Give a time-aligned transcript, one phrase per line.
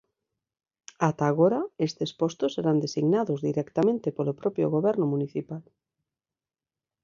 [1.09, 5.63] Ata agora estes postos eran designados directamente polo propio Goberno municipal.